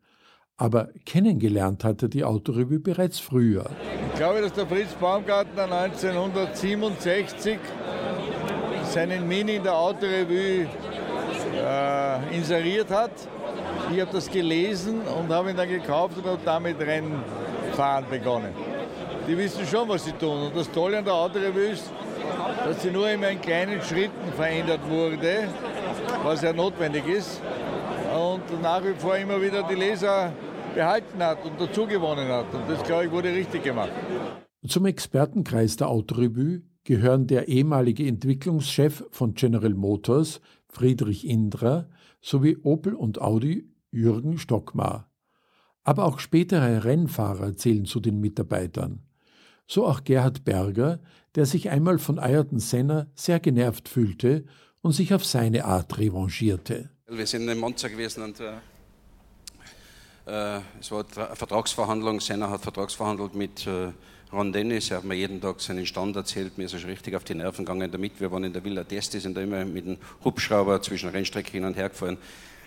Aber 0.56 0.88
kennengelernt 1.04 1.84
hat 1.84 2.02
er 2.02 2.08
die 2.08 2.24
Autorevue 2.24 2.80
bereits 2.80 3.20
früher. 3.20 3.70
Ich 4.10 4.18
glaube, 4.18 4.40
dass 4.40 4.52
der 4.54 4.66
Fritz 4.66 4.94
Baumgartner 4.94 5.70
1967 5.70 7.58
seinen 8.82 9.28
Mini 9.28 9.56
in 9.56 9.62
der 9.62 9.76
Autorevue 9.76 10.66
äh, 11.54 12.07
inseriert 12.32 12.90
hat. 12.90 13.10
Ich 13.92 14.00
habe 14.00 14.12
das 14.12 14.30
gelesen 14.30 15.00
und 15.00 15.28
habe 15.30 15.50
ihn 15.50 15.56
dann 15.56 15.68
gekauft 15.68 16.16
und 16.18 16.26
habe 16.26 16.40
damit 16.44 16.78
Rennfahren 16.80 18.04
begonnen. 18.10 18.52
Die 19.26 19.36
wissen 19.36 19.66
schon, 19.66 19.88
was 19.88 20.04
sie 20.04 20.12
tun. 20.12 20.46
Und 20.46 20.56
das 20.56 20.70
Tolle 20.70 20.98
an 20.98 21.04
der 21.04 21.14
Autorevue 21.14 21.70
ist, 21.72 21.90
dass 22.64 22.82
sie 22.82 22.90
nur 22.90 23.10
immer 23.10 23.30
in 23.30 23.40
kleinen 23.40 23.80
Schritten 23.82 24.32
verändert 24.36 24.80
wurde, 24.88 25.48
was 26.22 26.42
ja 26.42 26.52
notwendig 26.52 27.06
ist. 27.06 27.40
Und 28.14 28.62
nach 28.62 28.82
wie 28.82 28.94
vor 28.94 29.16
immer 29.16 29.40
wieder 29.40 29.62
die 29.62 29.74
Leser 29.74 30.32
behalten 30.74 31.22
hat 31.22 31.44
und 31.44 31.60
dazugewonnen 31.60 32.28
hat. 32.28 32.46
Und 32.52 32.68
das, 32.68 32.82
glaube 32.84 33.06
ich, 33.06 33.10
wurde 33.10 33.32
richtig 33.32 33.64
gemacht. 33.64 33.90
Zum 34.66 34.86
Expertenkreis 34.86 35.76
der 35.76 35.88
Autorevue 35.88 36.62
gehören 36.84 37.26
der 37.26 37.48
ehemalige 37.48 38.06
Entwicklungschef 38.06 39.04
von 39.10 39.34
General 39.34 39.74
Motors, 39.74 40.40
Friedrich 40.68 41.26
Indra, 41.26 41.86
sowie 42.20 42.56
Opel 42.62 42.94
und 42.94 43.20
Audi, 43.20 43.70
Jürgen 43.90 44.38
Stockmar. 44.38 45.10
Aber 45.84 46.04
auch 46.04 46.18
spätere 46.18 46.84
Rennfahrer 46.84 47.56
zählen 47.56 47.86
zu 47.86 48.00
den 48.00 48.20
Mitarbeitern. 48.20 49.02
So 49.66 49.86
auch 49.86 50.04
Gerhard 50.04 50.44
Berger, 50.44 51.00
der 51.34 51.46
sich 51.46 51.70
einmal 51.70 51.98
von 51.98 52.18
Ayrton 52.18 52.58
Senna 52.58 53.06
sehr 53.14 53.40
genervt 53.40 53.88
fühlte 53.88 54.44
und 54.80 54.92
sich 54.92 55.14
auf 55.14 55.24
seine 55.24 55.64
Art 55.64 55.98
revanchierte. 55.98 56.90
Wir 57.06 57.26
sind 57.26 57.48
in 57.48 57.58
Monza 57.58 57.88
gewesen 57.88 58.22
und 58.22 58.40
äh, 58.40 58.54
äh, 60.26 60.60
es 60.80 60.90
war 60.90 61.04
eine 61.16 61.36
Vertragsverhandlung. 61.36 62.20
Senna 62.20 62.50
hat 62.50 62.60
Vertragsverhandelt 62.60 63.34
mit 63.34 63.66
äh, 63.66 63.92
Ron 64.32 64.52
Dennis. 64.52 64.90
Er 64.90 64.98
hat 64.98 65.04
mir 65.04 65.14
jeden 65.14 65.40
Tag 65.40 65.60
seinen 65.60 65.86
Stand 65.86 66.14
erzählt. 66.16 66.58
Mir 66.58 66.64
ist 66.64 66.74
er 66.74 66.80
schon 66.80 66.90
richtig 66.90 67.16
auf 67.16 67.24
die 67.24 67.34
Nerven 67.34 67.64
gegangen 67.64 67.90
damit. 67.90 68.20
Wir 68.20 68.30
waren 68.30 68.44
in 68.44 68.52
der 68.52 68.62
Villa 68.62 68.82
d'Este, 68.82 69.20
sind 69.20 69.36
da 69.36 69.40
immer 69.40 69.64
mit 69.64 69.86
dem 69.86 69.96
Hubschrauber 70.24 70.82
zwischen 70.82 71.08
Rennstrecken 71.08 71.52
hin 71.52 71.64
und 71.64 71.76
her 71.76 71.88
gefahren. 71.88 72.18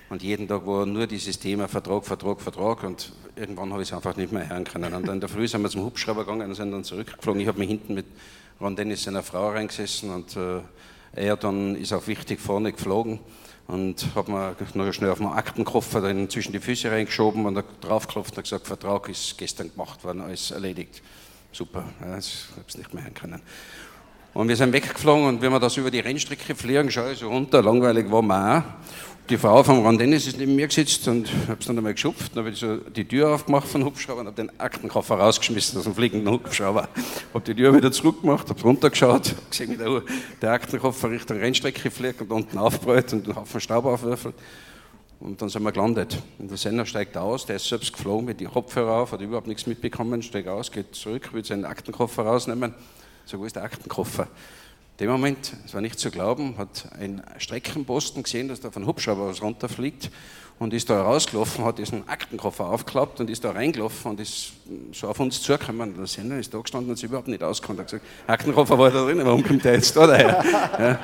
Und 0.10 0.24
jeden 0.24 0.48
Tag 0.48 0.66
war 0.66 0.86
nur 0.86 1.08
dieses 1.08 1.40
Thema 1.40 1.68
Vertrag, 1.68 2.06
Vertrag, 2.06 2.42
Vertrag. 2.42 2.84
Und 2.84 3.14
irgendwann 3.36 3.72
habe 3.72 3.84
ich 3.84 3.90
es 3.90 3.94
einfach 3.94 4.16
nicht 4.18 4.32
mehr 4.32 4.50
hören 4.50 4.64
können. 4.64 4.94
Und 4.94 5.08
dann 5.08 5.16
in 5.16 5.22
der 5.22 5.30
Früh 5.30 5.48
sind 5.48 5.62
wir 5.62 5.70
zum 5.70 5.84
Hubschrauber 5.84 6.26
gegangen 6.26 6.50
und 6.50 6.56
sind 6.56 6.72
dann 6.72 6.84
zurückgeflogen. 6.84 7.42
Ich 7.42 7.48
habe 7.48 7.60
mich 7.60 7.70
hinten 7.70 7.94
mit 7.94 8.06
Ron 8.60 8.76
Dennis 8.76 9.04
seiner 9.04 9.24
Frau 9.24 9.50
reingesessen 9.50 10.10
und 10.10 10.36
äh, 10.36 10.62
er 11.14 11.36
dann 11.36 11.76
ist 11.76 11.94
auch 11.94 12.08
wichtig 12.08 12.40
vorne 12.40 12.72
geflogen 12.72 13.20
und 13.68 14.06
habe 14.16 14.32
mir 14.32 14.56
noch 14.74 14.94
schnell 14.94 15.10
auf 15.10 15.18
den 15.18 15.28
Aktenkoffer 15.28 16.02
dann 16.02 16.30
zwischen 16.30 16.52
die 16.52 16.60
Füße 16.60 16.92
reingeschoben 16.92 17.46
und 17.46 17.64
draufgeklopft 17.82 18.38
und 18.38 18.44
gesagt, 18.44 18.68
Vertrag 18.68 19.10
ist 19.10 19.38
gestern 19.38 19.72
gemacht 19.72 20.04
worden, 20.04 20.22
alles 20.22 20.52
erledigt. 20.52 21.02
Super, 21.54 21.84
ja, 22.00 22.16
das 22.16 22.48
habe 22.52 22.66
ich 22.68 22.78
nicht 22.78 22.94
mehr 22.94 23.04
hören 23.04 23.14
können. 23.14 23.42
Und 24.34 24.48
wir 24.48 24.56
sind 24.56 24.72
weggeflogen 24.72 25.26
und 25.26 25.42
wenn 25.42 25.52
wir 25.52 25.60
das 25.60 25.76
über 25.76 25.92
die 25.92 26.00
Rennstrecke 26.00 26.56
fliegen, 26.56 26.90
schaue 26.90 27.12
ich 27.12 27.20
so 27.20 27.28
runter, 27.28 27.62
langweilig 27.62 28.10
war 28.10 28.22
mir 28.22 28.60
auch. 28.60 28.64
Die 29.30 29.38
Frau 29.38 29.62
vom 29.64 29.86
Ron 29.86 29.98
Dennis 29.98 30.28
ist 30.28 30.38
neben 30.38 30.56
mir 30.56 30.68
gesetzt 30.68 31.08
und 31.08 31.30
habe 31.48 31.60
es 31.60 31.66
dann 31.66 31.78
einmal 31.78 31.94
geschupft. 31.94 32.32
Dann 32.34 32.44
habe 32.44 32.54
ich 32.54 32.60
so 32.60 32.78
die 32.78 33.06
Tür 33.06 33.30
aufgemacht 33.30 33.68
von 33.68 33.84
Hubschrauber 33.86 34.22
und 34.22 34.28
habe 34.28 34.36
den 34.36 34.60
Aktenkoffer 34.60 35.16
rausgeschmissen 35.16 35.78
aus 35.78 35.86
dem 35.86 35.96
fliegenden 35.96 36.34
Hubschrauber. 36.34 36.90
Habe 37.34 37.46
die 37.46 37.56
Tür 37.56 37.74
wieder 37.76 37.92
zurückgemacht, 37.92 38.50
habe 38.50 38.62
runtergeschaut, 38.62 39.36
gesehen, 39.50 39.72
wie 39.72 39.78
der, 39.78 40.02
der 40.42 40.52
Aktenkoffer 40.52 41.12
Richtung 41.12 41.38
Rennstrecke 41.38 41.92
fliegt 41.92 42.22
und 42.22 42.32
unten 42.32 42.58
aufbrüllt 42.58 43.14
und 43.14 43.26
einen 43.26 43.36
Haufen 43.36 43.62
Staub 43.62 43.86
aufwürfelt. 43.86 44.36
Und 45.22 45.40
dann 45.40 45.50
sind 45.50 45.62
wir 45.62 45.72
gelandet. 45.72 46.18
Und 46.40 46.50
der 46.50 46.58
Sender 46.58 46.84
steigt 46.84 47.16
aus, 47.16 47.46
der 47.46 47.58
ist 47.58 47.68
selbst 47.68 47.94
geflogen 47.94 48.26
mit 48.26 48.40
den 48.40 48.50
Kopfhörer 48.50 48.94
auf, 48.94 49.12
hat 49.12 49.22
überhaupt 49.22 49.46
nichts 49.46 49.68
mitbekommen, 49.68 50.24
steigt 50.24 50.48
aus, 50.48 50.72
geht 50.72 50.96
zurück, 50.96 51.32
will 51.32 51.46
seinen 51.46 51.66
Aktenkoffer 51.66 52.24
rausnehmen. 52.24 52.74
So, 53.26 53.38
wo 53.38 53.46
ist 53.46 53.56
der 53.56 53.64
Aktenkoffer? 53.64 54.28
In 55.02 55.08
dem 55.08 55.14
Moment, 55.14 55.54
es 55.66 55.74
war 55.74 55.82
nicht 55.82 55.98
zu 55.98 56.12
glauben, 56.12 56.60
hat 56.60 56.86
ein 57.00 57.24
Streckenposten 57.40 58.22
gesehen, 58.22 58.50
dass 58.50 58.60
da 58.60 58.70
von 58.70 58.86
Hubschrauber 58.86 59.30
was 59.30 59.42
runterfliegt 59.42 60.12
und 60.60 60.76
ist 60.76 60.92
da 60.92 61.02
rausgelaufen, 61.02 61.66
hat 61.66 61.80
diesen 61.80 62.08
Aktenkoffer 62.08 62.68
aufgeklappt 62.68 63.20
und 63.20 63.28
ist 63.28 63.44
da 63.44 63.50
reingelaufen 63.50 64.12
und 64.12 64.20
ist 64.20 64.52
so 64.92 65.08
auf 65.08 65.20
uns 65.20 65.42
zugekommen. 65.42 65.96
Der 65.98 66.06
Sender 66.06 66.38
ist 66.38 66.54
da 66.54 66.60
gestanden 66.60 66.92
und 66.92 66.98
sich 66.98 67.06
überhaupt 67.06 67.30
nicht 67.30 67.42
ausgekannt. 67.42 67.80
Er 67.80 67.82
hat 67.82 67.88
gesagt, 67.88 68.06
Aktenkoffer 68.28 68.78
war 68.78 68.92
da 68.92 69.06
drin, 69.06 69.22
warum 69.24 69.44
kommt 69.44 69.66
der 69.66 69.74
jetzt 69.74 69.96
da 69.96 70.06
daher? 70.06 70.44
Ja. 70.80 71.00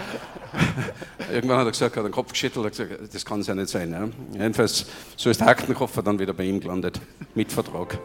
Irgendwann 1.34 1.58
hat 1.58 1.66
er 1.66 1.72
gesagt, 1.72 1.98
hat 1.98 2.06
den 2.06 2.12
Kopf 2.12 2.32
geschüttelt 2.32 2.66
und 2.66 2.70
gesagt, 2.70 3.13
das 3.13 3.25
kann 3.25 3.39
es 3.39 3.48
ja 3.48 3.56
nicht 3.56 3.70
sein. 3.70 3.92
Ja. 3.92 4.08
Jedenfalls, 4.34 4.86
so 5.16 5.32
ist 5.32 5.42
der 5.42 5.48
Aktenkoffer 5.48 6.04
dann 6.04 6.20
wieder 6.20 6.34
bei 6.34 6.44
ihm 6.44 6.60
gelandet, 6.60 7.01
mit 7.34 7.51
Vertrag. 7.51 7.98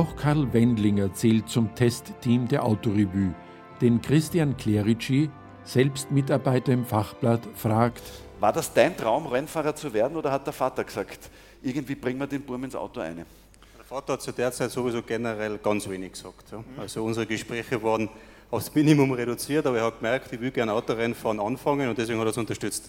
Auch 0.00 0.16
Karl 0.16 0.50
Wendlinger 0.54 1.12
zählt 1.12 1.50
zum 1.50 1.74
Testteam 1.74 2.48
der 2.48 2.64
Autorevue, 2.64 3.34
denn 3.82 4.00
Christian 4.00 4.56
Clerici, 4.56 5.28
selbst 5.62 6.10
Mitarbeiter 6.10 6.72
im 6.72 6.86
Fachblatt, 6.86 7.42
fragt: 7.54 8.00
War 8.38 8.50
das 8.50 8.72
dein 8.72 8.96
Traum, 8.96 9.26
Rennfahrer 9.26 9.76
zu 9.76 9.92
werden, 9.92 10.16
oder 10.16 10.32
hat 10.32 10.46
der 10.46 10.54
Vater 10.54 10.84
gesagt, 10.84 11.28
irgendwie 11.62 11.96
bringen 11.96 12.18
wir 12.18 12.26
den 12.26 12.40
Burm 12.40 12.64
ins 12.64 12.74
Auto 12.74 13.00
ein? 13.00 13.16
Der 13.16 13.84
Vater 13.84 14.14
hat 14.14 14.22
zu 14.22 14.32
der 14.32 14.50
Zeit 14.52 14.70
sowieso 14.70 15.02
generell 15.02 15.58
ganz 15.58 15.86
wenig 15.86 16.12
gesagt. 16.12 16.50
Ja. 16.50 16.64
Also 16.78 17.04
unsere 17.04 17.26
Gespräche 17.26 17.82
waren 17.82 18.08
aufs 18.50 18.74
Minimum 18.74 19.12
reduziert, 19.12 19.66
aber 19.66 19.80
er 19.80 19.84
hat 19.84 19.98
gemerkt, 19.98 20.32
ich 20.32 20.40
will 20.40 20.50
gerne 20.50 20.72
Autorennen 20.72 21.14
fahren 21.14 21.40
anfangen 21.40 21.90
und 21.90 21.98
deswegen 21.98 22.18
hat 22.20 22.26
er 22.26 22.30
es 22.30 22.38
unterstützt. 22.38 22.88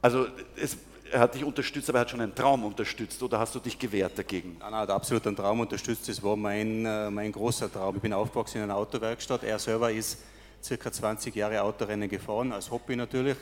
Also 0.00 0.26
es, 0.54 0.76
er 1.12 1.20
hat 1.20 1.34
dich 1.34 1.44
unterstützt, 1.44 1.88
aber 1.88 1.98
er 1.98 2.00
hat 2.02 2.10
schon 2.10 2.20
einen 2.20 2.34
Traum 2.34 2.64
unterstützt 2.64 3.22
oder 3.22 3.38
hast 3.38 3.54
du 3.54 3.58
dich 3.58 3.78
gewehrt 3.78 4.18
dagegen? 4.18 4.56
Nein, 4.60 4.72
er 4.72 4.78
hat 4.80 4.90
absolut 4.90 5.26
einen 5.26 5.36
Traum 5.36 5.60
unterstützt. 5.60 6.08
Das 6.08 6.22
war 6.22 6.36
mein, 6.36 6.84
äh, 6.86 7.10
mein 7.10 7.32
großer 7.32 7.72
Traum. 7.72 7.96
Ich 7.96 8.02
bin 8.02 8.12
aufgewachsen 8.12 8.58
in 8.58 8.64
einer 8.64 8.76
Autowerkstatt. 8.76 9.44
Er 9.44 9.58
selber 9.58 9.90
ist 9.90 10.18
circa 10.62 10.92
20 10.92 11.34
Jahre 11.34 11.62
Autorennen 11.62 12.08
gefahren, 12.08 12.52
als 12.52 12.70
Hobby 12.70 12.96
natürlich. 12.96 13.36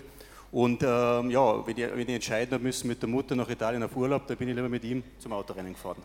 Und 0.50 0.82
ähm, 0.82 1.30
ja, 1.30 1.66
wenn 1.66 1.76
ich, 1.76 1.90
wenn 1.90 2.00
ich 2.00 2.14
entscheiden 2.14 2.54
habe 2.54 2.64
müssen 2.64 2.88
mit 2.88 3.02
der 3.02 3.08
Mutter 3.08 3.36
nach 3.36 3.48
Italien 3.50 3.82
auf 3.82 3.94
Urlaub, 3.94 4.26
dann 4.26 4.36
bin 4.36 4.48
ich 4.48 4.54
lieber 4.54 4.68
mit 4.68 4.84
ihm 4.84 5.02
zum 5.18 5.32
Autorennen 5.32 5.74
gefahren. 5.74 6.02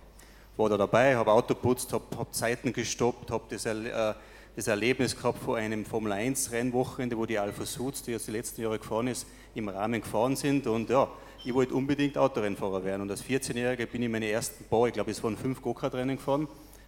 War 0.58 0.70
da 0.70 0.78
dabei, 0.78 1.16
habe 1.16 1.32
Auto 1.32 1.56
putzt, 1.56 1.94
habe 1.94 2.04
hab 2.18 2.34
Zeiten 2.34 2.74
gestoppt, 2.74 3.32
habe 3.32 3.44
das, 3.50 3.66
äh, 3.66 4.14
das 4.56 4.68
Erlebnis 4.68 5.16
gehabt 5.16 5.42
vor 5.42 5.58
einem 5.58 5.86
Formel 5.86 6.12
1 6.12 6.52
Rennwochenende, 6.52 7.18
wo 7.18 7.26
die 7.26 7.40
Alpha 7.40 7.66
Suits, 7.66 8.04
die 8.04 8.12
jetzt 8.12 8.28
die 8.28 8.32
letzten 8.32 8.62
Jahre 8.62 8.78
gefahren 8.78 9.08
ist, 9.08 9.26
im 9.56 9.70
Rahmen 9.70 10.02
gefahren 10.02 10.36
sind. 10.36 10.68
Und 10.68 10.90
ja, 10.90 11.08
ich 11.46 11.54
wollte 11.54 11.74
unbedingt 11.74 12.18
Autorennfahrer 12.18 12.84
werden. 12.84 13.02
Und 13.02 13.12
als 13.12 13.24
14-Jähriger 13.24 13.86
bin 13.86 14.04
ich 14.04 14.10
meine 14.10 14.30
ersten 14.30 14.64
paar, 14.66 14.88
ich 14.88 14.94
glaube, 14.94 15.12
es 15.12 15.24
waren 15.24 15.36
fünf 15.36 15.62
Go-Kart-Rennen 15.62 16.18
gefahren, 16.18 16.48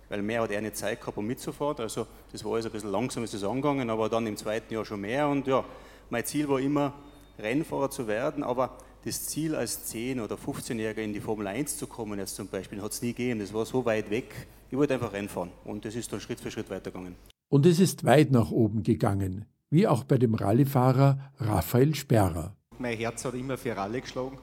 weil 0.10 0.22
mehr 0.22 0.42
hat 0.42 0.52
er 0.52 0.62
nicht 0.62 0.78
Zeit 0.78 1.02
gehabt, 1.02 1.18
um 1.18 1.26
mitzufahren. 1.26 1.78
Also 1.80 2.08
das 2.32 2.44
war 2.46 2.54
alles 2.54 2.66
ein 2.66 2.72
bisschen 2.72 2.92
langsam, 2.92 3.24
ist 3.24 3.34
das 3.34 3.44
angegangen, 3.44 3.90
aber 3.90 4.10
dann 4.10 4.28
im 4.28 4.38
zweiten 4.38 4.74
Jahr 4.74 4.86
schon 4.86 5.02
mehr. 5.02 5.28
Und 5.28 5.48
ja, 5.48 5.64
mein 6.10 6.26
Ziel 6.26 6.48
war 6.48 6.60
immer, 6.60 6.94
Rennfahrer 7.38 7.90
zu 7.90 8.08
werden, 8.08 8.44
aber 8.44 8.78
das 9.04 9.28
Ziel 9.28 9.56
als 9.56 9.94
10- 9.94 10.24
oder 10.24 10.36
15-Jähriger 10.36 11.02
in 11.02 11.14
die 11.14 11.20
Formel 11.20 11.48
1 11.48 11.78
zu 11.78 11.86
kommen, 11.86 12.18
jetzt 12.18 12.36
zum 12.36 12.48
Beispiel, 12.48 12.82
hat 12.82 12.92
es 12.92 13.02
nie 13.02 13.10
gegeben. 13.10 13.40
Das 13.40 13.54
war 13.54 13.66
so 13.66 13.86
weit 13.86 14.10
weg. 14.10 14.48
Ich 14.72 14.78
wollte 14.78 14.94
einfach 14.96 15.14
Rennen 15.14 15.30
fahren. 15.30 15.52
Und 15.64 15.86
das 15.86 15.96
ist 15.96 16.12
dann 16.12 16.20
Schritt 16.20 16.40
für 16.40 16.50
Schritt 16.50 16.70
weitergegangen. 16.70 17.16
Und 17.50 17.66
es 17.66 17.80
ist 17.80 18.04
weit 18.04 18.32
nach 18.32 18.52
oben 18.52 18.84
gegangen, 18.84 19.46
wie 19.70 19.88
auch 19.88 20.04
bei 20.04 20.18
dem 20.18 20.34
Rallyefahrer 20.34 21.20
Raphael 21.38 21.94
Sperrer. 21.94 22.56
Mein 22.80 22.98
Herz 22.98 23.24
hat 23.24 23.36
immer 23.36 23.58
für 23.58 23.76
Rallye 23.76 24.02
geschlagen. 24.02 24.38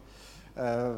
Äh, 0.54 0.90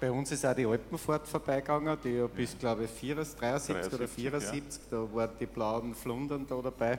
bei 0.00 0.10
uns 0.10 0.30
ist 0.32 0.44
auch 0.44 0.54
die 0.54 0.66
Alpenfahrt 0.66 1.26
vorbeigegangen, 1.26 1.96
die 2.04 2.10
ja 2.10 2.26
bis, 2.26 2.58
glaube 2.58 2.84
ich, 2.84 2.90
74, 2.90 3.38
73 3.38 3.94
oder 3.94 4.08
74, 4.08 4.82
ja. 4.82 4.98
da 4.98 5.14
waren 5.14 5.30
die 5.40 5.46
blauen 5.46 5.94
Flundern 5.94 6.46
da 6.46 6.60
dabei. 6.60 6.98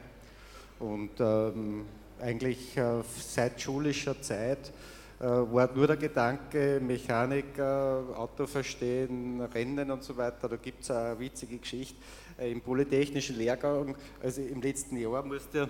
Und 0.79 1.11
ähm, 1.19 1.85
eigentlich 2.19 2.75
äh, 2.77 3.01
seit 3.17 3.61
schulischer 3.61 4.21
Zeit 4.21 4.71
äh, 5.19 5.23
war 5.23 5.71
nur 5.73 5.87
der 5.87 5.97
Gedanke, 5.97 6.81
Mechanik, 6.81 7.57
äh, 7.57 7.61
Auto 7.61 8.47
verstehen, 8.47 9.41
Rennen 9.41 9.91
und 9.91 10.03
so 10.03 10.17
weiter. 10.17 10.49
Da 10.49 10.55
gibt 10.57 10.83
es 10.83 10.91
eine 10.91 11.17
witzige 11.19 11.57
Geschichte. 11.57 11.95
Äh, 12.37 12.51
Im 12.51 12.61
Polytechnischen 12.61 13.37
Lehrgang, 13.37 13.95
also 14.21 14.41
im 14.41 14.61
letzten 14.61 14.97
Jahr 14.97 15.23
musste 15.23 15.69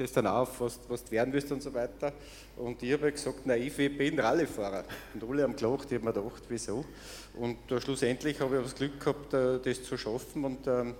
stehst 0.00 0.16
dann 0.16 0.26
auf, 0.28 0.58
was, 0.62 0.80
was 0.88 1.04
du 1.04 1.10
werden 1.10 1.30
willst 1.30 1.52
und 1.52 1.62
so 1.62 1.74
weiter. 1.74 2.14
Und 2.56 2.82
ich 2.82 2.90
habe 2.94 3.02
halt 3.04 3.16
gesagt, 3.16 3.40
na, 3.44 3.54
ich 3.54 3.76
bin 3.76 4.18
Rallyefahrer. 4.18 4.84
Und 5.12 5.28
alle 5.28 5.42
haben 5.42 5.54
gelacht, 5.54 5.92
ich 5.92 5.98
habe 5.98 6.06
mir 6.06 6.12
gedacht, 6.14 6.42
wieso? 6.48 6.86
Und 7.34 7.58
schlussendlich 7.82 8.40
habe 8.40 8.56
ich 8.56 8.62
das 8.62 8.74
Glück 8.74 8.98
gehabt, 8.98 9.34
äh, 9.34 9.58
das 9.62 9.82
zu 9.82 9.98
schaffen. 9.98 10.46
Und 10.46 10.66
ähm, 10.66 10.94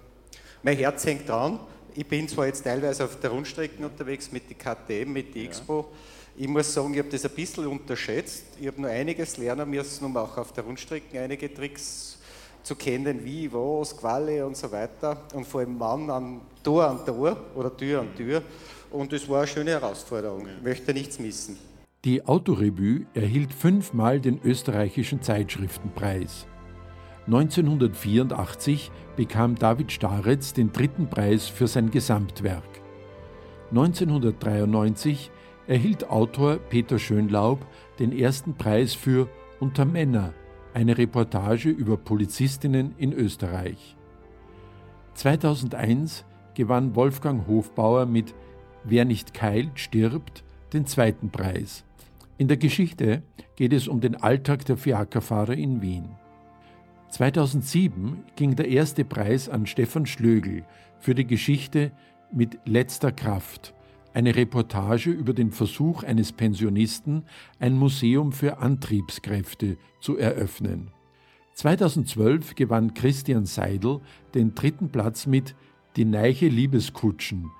mein 0.62 0.76
Herz 0.76 1.06
hängt 1.06 1.26
dran. 1.26 1.60
Ich 1.94 2.06
bin 2.06 2.28
zwar 2.28 2.46
jetzt 2.46 2.62
teilweise 2.62 3.04
auf 3.04 3.18
der 3.18 3.30
Rundstrecken 3.30 3.86
unterwegs 3.86 4.30
mit 4.32 4.42
der 4.50 4.58
KTM, 4.58 5.10
mit 5.10 5.34
der 5.34 5.44
Expo. 5.44 5.88
Ich 6.36 6.46
muss 6.46 6.72
sagen, 6.72 6.92
ich 6.92 6.98
habe 6.98 7.08
das 7.08 7.24
ein 7.24 7.30
bisschen 7.30 7.66
unterschätzt. 7.68 8.44
Ich 8.60 8.66
habe 8.66 8.82
nur 8.82 8.90
einiges 8.90 9.38
lernen 9.38 9.70
müssen, 9.70 10.04
um 10.04 10.16
auch 10.18 10.36
auf 10.36 10.52
der 10.52 10.64
Rundstrecken 10.64 11.18
einige 11.18 11.52
Tricks 11.52 12.18
zu 12.62 12.76
kennen, 12.76 13.24
wie, 13.24 13.50
was, 13.50 13.96
Quali 13.96 14.42
und 14.42 14.58
so 14.58 14.70
weiter. 14.70 15.22
Und 15.32 15.46
vor 15.46 15.60
allem 15.60 15.78
Mann 15.78 16.10
an 16.10 16.40
Tor 16.62 16.84
an 16.84 17.04
Tor 17.06 17.36
oder 17.54 17.74
Tür 17.74 18.00
an 18.00 18.14
Tür. 18.14 18.42
Und 18.90 19.12
es 19.12 19.28
war 19.28 19.38
eine 19.38 19.46
schöne 19.46 19.70
Herausforderung. 19.70 20.46
Ich 20.58 20.64
möchte 20.64 20.92
nichts 20.92 21.18
missen. 21.18 21.56
Die 22.04 22.24
Autorevue 22.24 23.06
erhielt 23.14 23.52
fünfmal 23.52 24.20
den 24.20 24.40
österreichischen 24.42 25.22
Zeitschriftenpreis. 25.22 26.46
1984 27.26 28.90
bekam 29.16 29.54
David 29.54 29.92
Staretz 29.92 30.52
den 30.52 30.72
dritten 30.72 31.08
Preis 31.08 31.46
für 31.46 31.66
sein 31.68 31.90
Gesamtwerk. 31.90 32.64
1993 33.70 35.30
erhielt 35.66 36.10
Autor 36.10 36.56
Peter 36.56 36.98
Schönlaub 36.98 37.64
den 37.98 38.10
ersten 38.10 38.54
Preis 38.54 38.94
für 38.94 39.28
Unter 39.60 39.84
Männer, 39.84 40.32
eine 40.74 40.98
Reportage 40.98 41.68
über 41.68 41.96
Polizistinnen 41.96 42.94
in 42.96 43.12
Österreich. 43.12 43.96
2001 45.14 46.24
gewann 46.54 46.96
Wolfgang 46.96 47.46
Hofbauer 47.46 48.06
mit 48.06 48.34
Wer 48.84 49.04
nicht 49.04 49.34
keilt, 49.34 49.78
stirbt 49.78 50.44
den 50.72 50.86
zweiten 50.86 51.30
Preis. 51.30 51.84
In 52.38 52.48
der 52.48 52.56
Geschichte 52.56 53.22
geht 53.56 53.72
es 53.72 53.88
um 53.88 54.00
den 54.00 54.16
Alltag 54.16 54.64
der 54.64 54.76
Fiakerfahrer 54.76 55.52
in 55.52 55.82
Wien. 55.82 56.08
2007 57.10 58.24
ging 58.36 58.56
der 58.56 58.68
erste 58.68 59.04
Preis 59.04 59.48
an 59.48 59.66
Stefan 59.66 60.06
Schlögl 60.06 60.64
für 61.00 61.14
die 61.14 61.26
Geschichte 61.26 61.92
mit 62.32 62.58
letzter 62.64 63.12
Kraft, 63.12 63.74
eine 64.14 64.34
Reportage 64.34 65.10
über 65.10 65.34
den 65.34 65.50
Versuch 65.50 66.02
eines 66.02 66.32
Pensionisten, 66.32 67.24
ein 67.58 67.76
Museum 67.76 68.32
für 68.32 68.58
Antriebskräfte 68.58 69.76
zu 70.00 70.16
eröffnen. 70.16 70.92
2012 71.54 72.54
gewann 72.54 72.94
Christian 72.94 73.44
Seidel 73.44 74.00
den 74.34 74.54
dritten 74.54 74.88
Platz 74.88 75.26
mit 75.26 75.54
Die 75.96 76.04
Neiche 76.04 76.48
Liebeskutschen, 76.48 77.50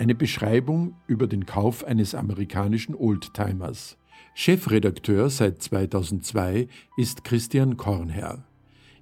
eine 0.00 0.14
Beschreibung 0.14 0.94
über 1.06 1.26
den 1.26 1.44
Kauf 1.44 1.84
eines 1.84 2.14
amerikanischen 2.14 2.94
Oldtimers. 2.94 3.98
Chefredakteur 4.32 5.28
seit 5.28 5.62
2002 5.62 6.68
ist 6.96 7.22
Christian 7.22 7.76
Kornherr. 7.76 8.42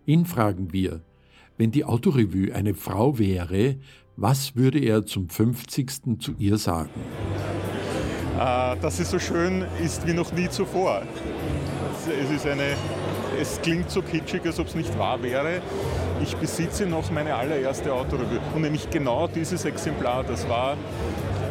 Ihn 0.06 0.26
fragen 0.26 0.72
wir, 0.72 1.02
Wenn 1.56 1.70
die 1.70 1.84
Autorevue 1.84 2.52
eine 2.52 2.74
Frau 2.74 3.18
wäre, 3.18 3.76
was 4.16 4.56
würde 4.56 4.80
er 4.80 5.06
zum 5.06 5.28
50. 5.28 6.20
zu 6.20 6.34
ihr 6.38 6.58
sagen? 6.58 6.90
Äh, 8.36 8.76
dass 8.80 8.96
sie 8.96 9.04
so 9.04 9.20
schön 9.20 9.64
ist 9.82 10.04
wie 10.06 10.14
noch 10.14 10.32
nie 10.32 10.48
zuvor. 10.48 11.02
Es, 12.06 12.30
ist 12.30 12.46
eine, 12.46 12.74
es 13.40 13.60
klingt 13.60 13.90
so 13.90 14.02
kitschig, 14.02 14.44
als 14.44 14.58
ob 14.58 14.66
es 14.66 14.74
nicht 14.74 14.98
wahr 14.98 15.22
wäre. 15.22 15.60
Ich 16.22 16.36
besitze 16.36 16.86
noch 16.86 17.10
meine 17.10 17.34
allererste 17.34 17.92
Autorevue 17.92 18.40
und 18.54 18.62
nämlich 18.62 18.90
genau 18.90 19.28
dieses 19.28 19.64
Exemplar, 19.64 20.24
das 20.24 20.48
war 20.48 20.76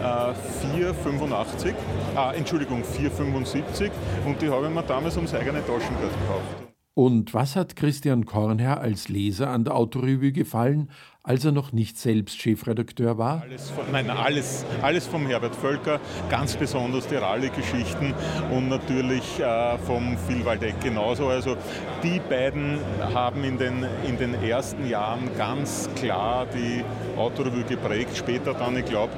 äh, 0.02 0.84
4,85, 0.84 1.73
äh, 2.15 2.38
Entschuldigung, 2.38 2.84
4,75 2.84 3.91
und 4.26 4.41
die 4.41 4.50
habe 4.50 4.67
ich 4.67 4.73
mir 4.73 4.84
damals 4.84 5.15
ums 5.15 5.34
eigene 5.34 5.60
Taschengeld 5.60 6.12
gekauft. 6.12 6.67
Und 6.93 7.36
was 7.36 7.56
hat 7.56 7.76
Christian 7.76 8.26
Kornherr 8.26 8.82
als 8.82 9.08
Leser 9.08 9.52
an 9.52 9.63
der 9.63 9.76
Autorevue 9.76 10.32
gefallen, 10.32 10.89
als 11.27 11.43
er 11.43 11.51
noch 11.51 11.73
nicht 11.73 11.97
selbst 11.97 12.39
Chefredakteur 12.39 13.17
war? 13.17 13.41
Alles 13.41 13.73
nein, 13.91 14.09
alles, 14.09 14.65
alles 14.81 15.05
vom 15.05 15.27
Herbert 15.27 15.55
Völker, 15.55 15.99
ganz 16.29 16.55
besonders 16.55 17.05
die 17.07 17.15
Rallye-Geschichten 17.15 18.13
und 18.49 18.69
natürlich 18.69 19.37
äh, 19.39 19.77
vom 19.79 20.17
Phil 20.17 20.45
Waldeck 20.45 20.79
genauso. 20.79 21.27
Also 21.27 21.57
die 22.01 22.21
beiden 22.21 22.79
haben 23.13 23.43
in 23.43 23.57
den, 23.57 23.85
in 24.07 24.17
den 24.17 24.41
ersten 24.41 24.87
Jahren 24.87 25.29
ganz 25.37 25.89
klar 25.95 26.45
die 26.45 26.83
Autorevue 27.19 27.63
geprägt. 27.63 28.15
Später 28.15 28.53
dann, 28.53 28.77
ich 28.77 28.85
glaube, 28.85 29.11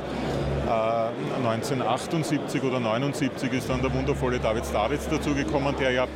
1978 0.68 2.64
oder 2.64 2.80
79 2.80 3.54
ist 3.54 3.70
dann 3.70 3.82
der 3.82 3.94
wundervolle 3.94 4.40
David 4.40 4.64
Davids 4.72 5.08
dazugekommen, 5.10 5.76
der 5.80 5.92
ja 5.92 6.08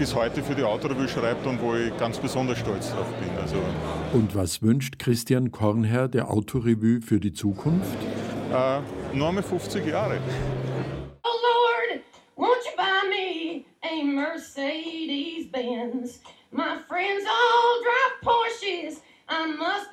bis 0.00 0.14
heute 0.14 0.42
für 0.42 0.54
die 0.54 0.62
Autorevue 0.62 1.06
schreibt 1.06 1.46
und 1.46 1.60
wo 1.60 1.74
ich 1.74 1.94
ganz 1.98 2.16
besonders 2.16 2.58
stolz 2.58 2.90
drauf 2.90 3.06
bin. 3.20 3.28
Also 3.38 3.56
und 4.14 4.34
was 4.34 4.62
wünscht 4.62 4.98
Christian 4.98 5.52
Kornherr 5.52 6.08
der 6.08 6.30
Autorevue 6.30 7.02
für 7.02 7.20
die 7.20 7.34
Zukunft? 7.34 7.98
Äh, 8.50 8.80
Norme 9.14 9.42
50 9.42 9.86
Jahre. 9.86 10.18
Oh 11.22 11.28
Lord, 11.28 12.00
won't 12.34 12.64
you 12.64 12.72
buy 12.78 13.02
me 13.10 13.66
a 13.82 14.02
Mercedes-Benz? 14.02 16.22
My 16.50 16.78
friends 16.88 17.26
all 17.26 17.82
drive 17.84 18.22
Porsches. 18.22 19.02
I 19.28 19.48
must 19.54 19.89